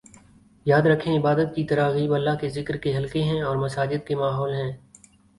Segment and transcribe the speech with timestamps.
[0.65, 4.53] یاد رکھیں عبادت کی تراغیب اللہ کے ذکر کے حلقے ہیں اور مساجد کے ماحول
[4.53, 4.71] ہیں